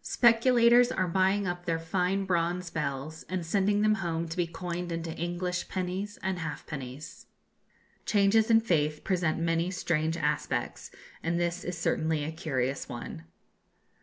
[0.00, 4.90] Speculators are buying up their fine bronze bells, and sending them home to be coined
[4.90, 7.26] into English pennies and halfpennies.
[8.06, 10.90] Changes in faith present many strange aspects,
[11.22, 13.24] and this is certainly a curious one.